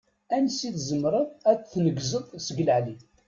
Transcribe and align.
Ansi 0.35 0.67
tzemreḍ 0.75 1.27
ad 1.51 1.57
d-tneggzeḍ 1.59 2.25
seg 2.45 2.57
leεli? 2.65 2.95